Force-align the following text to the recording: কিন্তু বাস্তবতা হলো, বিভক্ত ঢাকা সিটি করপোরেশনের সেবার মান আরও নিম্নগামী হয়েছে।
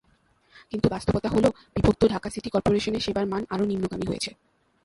কিন্তু 0.71 0.87
বাস্তবতা 0.89 1.29
হলো, 1.29 1.49
বিভক্ত 1.75 2.01
ঢাকা 2.07 2.27
সিটি 2.29 2.49
করপোরেশনের 2.49 3.03
সেবার 3.05 3.25
মান 3.25 3.43
আরও 3.49 3.65
নিম্নগামী 3.65 4.05
হয়েছে। 4.09 4.31